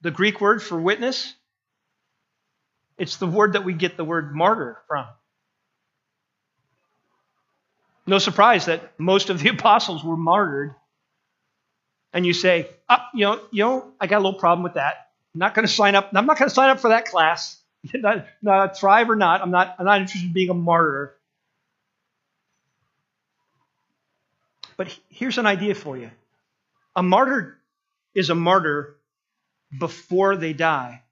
[0.00, 1.34] the, Greek word for witness,
[2.98, 5.06] it's the word that we get the word martyr from.
[8.06, 10.76] No surprise that most of the apostles were martyred
[12.12, 15.08] and you say, oh, you know, you know, I got a little problem with that.
[15.34, 16.11] I'm not going to sign up.
[16.14, 17.61] I'm not going to sign up for that class.
[17.94, 19.74] not, not, thrive or not, I'm not.
[19.80, 21.17] I'm not interested in being a martyr.
[24.78, 26.10] But here's an idea for you:
[26.96, 27.58] a martyr
[28.14, 28.96] is a martyr
[29.78, 31.02] before they die.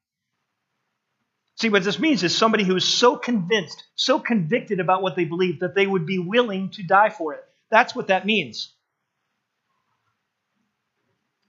[1.57, 5.25] See, what this means is somebody who is so convinced, so convicted about what they
[5.25, 7.45] believe that they would be willing to die for it.
[7.71, 8.73] That's what that means.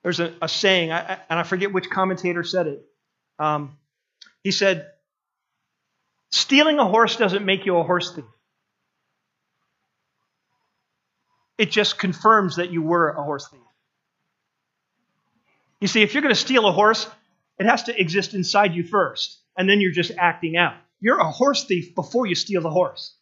[0.02, 2.86] There's a, a saying, I, and I forget which commentator said it.
[3.38, 3.78] Um,
[4.44, 4.88] he said,
[6.32, 8.26] Stealing a horse doesn't make you a horse thief.
[11.58, 13.60] It just confirms that you were a horse thief.
[15.82, 17.08] You see, if you're going to steal a horse,
[17.60, 20.76] it has to exist inside you first, and then you're just acting out.
[21.00, 23.16] You're a horse thief before you steal the horse.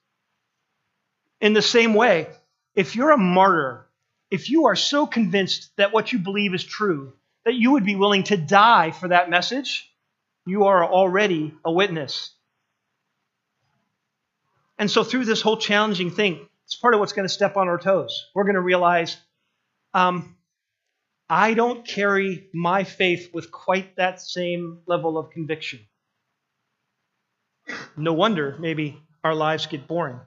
[1.41, 2.27] In the same way,
[2.75, 3.85] if you're a martyr
[4.31, 7.13] if you are so convinced that what you believe is true,
[7.45, 9.89] that you would be willing to die for that message,
[10.45, 12.31] you are already a witness.
[14.77, 17.67] And so, through this whole challenging thing, it's part of what's going to step on
[17.67, 18.27] our toes.
[18.33, 19.17] We're going to realize
[19.93, 20.35] um,
[21.29, 25.79] I don't carry my faith with quite that same level of conviction.
[27.97, 30.19] No wonder maybe our lives get boring.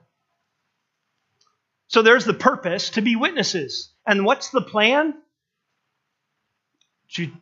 [1.87, 3.91] So there's the purpose to be witnesses.
[4.05, 5.15] And what's the plan?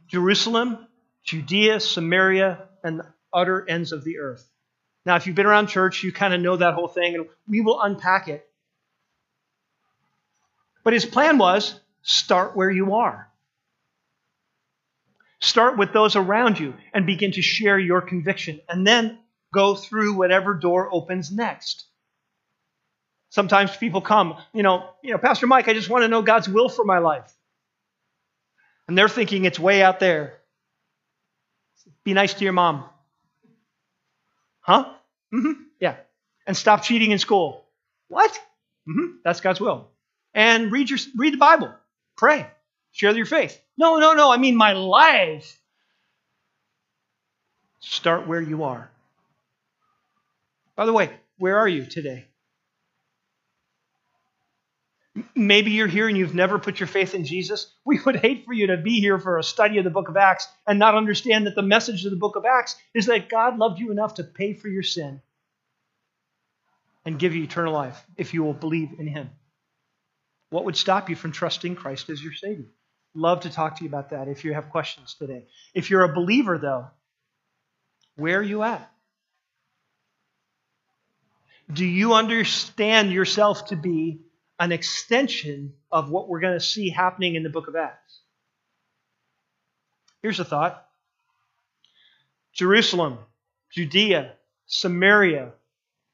[0.08, 0.88] Jerusalem,
[1.24, 4.50] Judea, Samaria, and the utter ends of the earth.
[5.06, 7.62] Now, if you've been around church, you kind of know that whole thing, and we
[7.62, 8.47] will unpack it.
[10.88, 13.30] But his plan was start where you are.
[15.42, 19.20] Start with those around you and begin to share your conviction, and then
[19.54, 21.84] go through whatever door opens next.
[23.32, 26.48] Sometimes people come, you know, you know, Pastor Mike, I just want to know God's
[26.48, 27.30] will for my life.
[28.88, 30.38] And they're thinking it's way out there.
[32.06, 32.86] Be nice to your mom.
[34.62, 34.86] Huh?
[35.34, 35.64] Mm-hmm.
[35.82, 35.98] Yeah.
[36.46, 37.66] And stop cheating in school.
[38.08, 38.32] What?
[38.88, 39.18] Mm-hmm.
[39.26, 39.92] That's God's will.
[40.34, 41.74] And read your read the Bible.
[42.16, 42.48] Pray.
[42.92, 43.60] Share your faith.
[43.78, 44.32] No, no, no.
[44.32, 45.60] I mean my life.
[47.80, 48.90] Start where you are.
[50.76, 52.26] By the way, where are you today?
[55.36, 57.74] Maybe you're here and you've never put your faith in Jesus.
[57.86, 60.18] We would hate for you to be here for a study of the book of
[60.18, 63.58] Acts and not understand that the message of the book of Acts is that God
[63.58, 65.22] loved you enough to pay for your sin
[67.06, 69.30] and give you eternal life if you will believe in Him.
[70.50, 72.72] What would stop you from trusting Christ as your Savior?
[73.14, 75.46] Love to talk to you about that if you have questions today.
[75.74, 76.88] If you're a believer, though,
[78.16, 78.92] where are you at?
[81.72, 84.22] Do you understand yourself to be
[84.60, 88.20] an extension of what we're going to see happening in the book of Acts?
[90.22, 90.86] Here's a thought
[92.54, 93.20] Jerusalem,
[93.72, 94.34] Judea,
[94.66, 95.52] Samaria,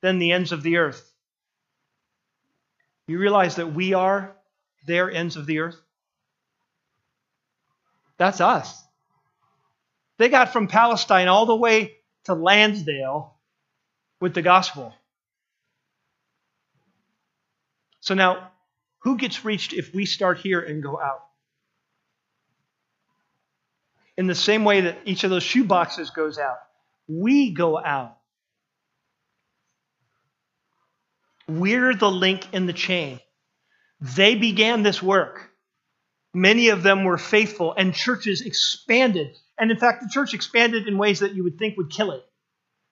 [0.01, 1.12] then the ends of the earth.
[3.07, 4.35] You realize that we are
[4.85, 5.79] their ends of the earth?
[8.17, 8.81] That's us.
[10.17, 11.95] They got from Palestine all the way
[12.25, 13.35] to Lansdale
[14.21, 14.93] with the gospel.
[17.99, 18.51] So now,
[18.99, 21.25] who gets reached if we start here and go out?
[24.15, 26.57] In the same way that each of those shoe boxes goes out,
[27.07, 28.17] we go out.
[31.47, 33.19] We're the link in the chain.
[33.99, 35.49] They began this work.
[36.33, 39.37] Many of them were faithful, and churches expanded.
[39.57, 42.23] And in fact, the church expanded in ways that you would think would kill it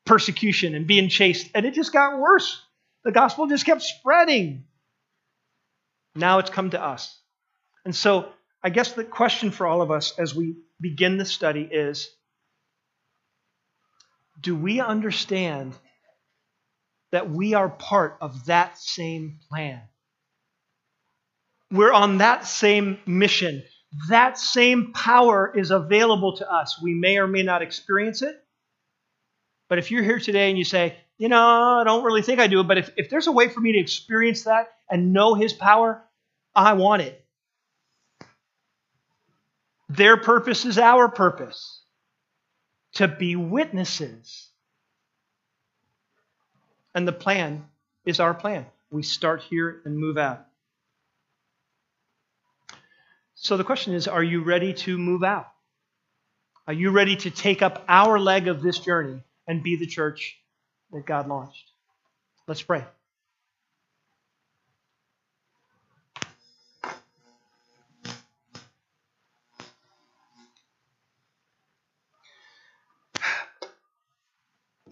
[0.06, 1.49] persecution and being chased.
[1.56, 2.62] And it just got worse.
[3.04, 4.66] The gospel just kept spreading.
[6.16, 7.18] Now it's come to us.
[7.86, 8.30] And so
[8.64, 12.10] I guess the question for all of us as we begin the study is
[14.39, 15.74] do we understand
[17.12, 19.82] that we are part of that same plan?
[21.72, 23.64] We're on that same mission.
[24.09, 26.82] That same power is available to us.
[26.82, 28.36] We may or may not experience it.
[29.70, 32.47] But if you're here today and you say, you know, I don't really think I
[32.47, 35.53] do, but if, if there's a way for me to experience that and know his
[35.53, 36.03] power,
[36.55, 37.24] I want it.
[39.88, 41.84] Their purpose is our purpose
[42.93, 44.51] to be witnesses.
[46.94, 47.66] And the plan
[48.06, 48.66] is our plan.
[48.89, 50.46] We start here and move out.
[53.36, 55.48] So the question is are you ready to move out?
[56.68, 60.38] Are you ready to take up our leg of this journey and be the church
[60.92, 61.72] that God launched?
[62.48, 62.84] Let's pray.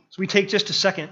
[0.09, 1.11] So we take just a second.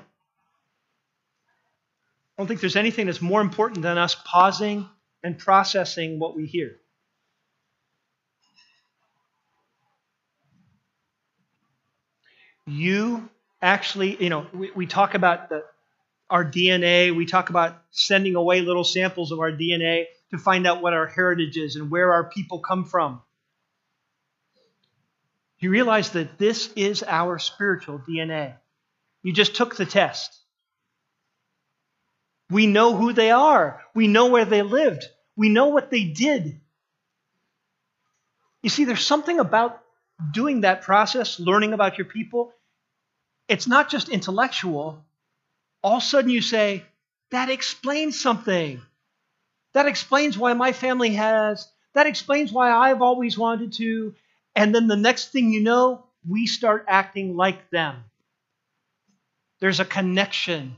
[2.38, 4.88] I don't think there's anything that's more important than us pausing
[5.23, 6.77] and processing what we hear.
[12.67, 13.27] You
[13.59, 15.63] actually, you know, we, we talk about the,
[16.29, 20.81] our DNA, we talk about sending away little samples of our DNA to find out
[20.81, 23.21] what our heritage is and where our people come from.
[25.59, 28.55] You realize that this is our spiritual DNA.
[29.23, 30.38] You just took the test.
[32.49, 33.81] We know who they are.
[33.93, 35.03] We know where they lived.
[35.35, 36.59] We know what they did.
[38.63, 39.81] You see, there's something about
[40.31, 42.53] doing that process, learning about your people.
[43.47, 45.03] It's not just intellectual.
[45.83, 46.83] All of a sudden you say,
[47.31, 48.81] that explains something.
[49.73, 51.67] That explains why my family has.
[51.93, 54.15] That explains why I've always wanted to.
[54.55, 58.03] And then the next thing you know, we start acting like them.
[59.59, 60.75] There's a connection.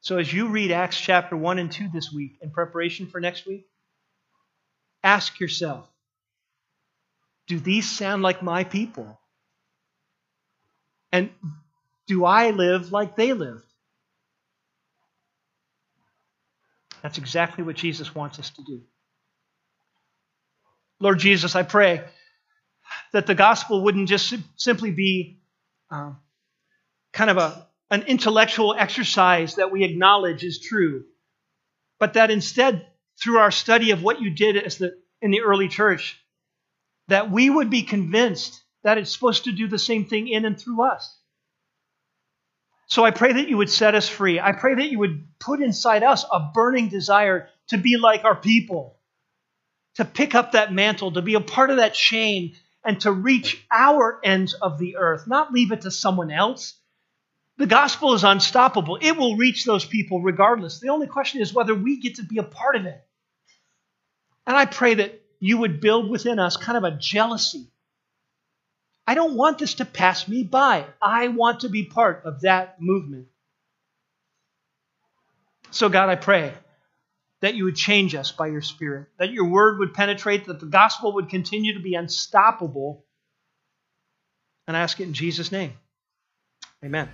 [0.00, 3.46] So as you read Acts chapter 1 and 2 this week in preparation for next
[3.46, 3.66] week,
[5.02, 5.88] ask yourself
[7.46, 9.18] do these sound like my people?
[11.10, 11.30] And
[12.06, 13.64] do I live like they lived?
[17.02, 18.82] That's exactly what Jesus wants us to do.
[21.00, 22.04] Lord Jesus, I pray
[23.12, 25.40] that the gospel wouldn't just simply be
[25.90, 26.12] uh,
[27.12, 31.04] kind of a, an intellectual exercise that we acknowledge is true,
[31.98, 32.86] but that instead,
[33.20, 36.20] through our study of what you did the, in the early church,
[37.08, 40.60] that we would be convinced that it's supposed to do the same thing in and
[40.60, 41.18] through us.
[42.86, 44.40] So I pray that you would set us free.
[44.40, 48.36] I pray that you would put inside us a burning desire to be like our
[48.36, 48.98] people,
[49.96, 53.62] to pick up that mantle, to be a part of that chain, and to reach
[53.70, 56.77] our ends of the earth, not leave it to someone else.
[57.58, 58.98] The gospel is unstoppable.
[59.00, 60.80] It will reach those people regardless.
[60.80, 63.04] The only question is whether we get to be a part of it.
[64.46, 67.68] And I pray that you would build within us kind of a jealousy
[69.08, 70.84] I don't want this to pass me by.
[71.00, 73.28] I want to be part of that movement.
[75.70, 76.52] So, God, I pray
[77.40, 80.66] that you would change us by your Spirit, that your word would penetrate, that the
[80.66, 83.06] gospel would continue to be unstoppable.
[84.66, 85.72] And I ask it in Jesus' name.
[86.84, 87.08] Amen.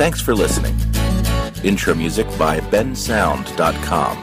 [0.00, 0.74] Thanks for listening.
[1.62, 4.22] Intro music by bensound.com.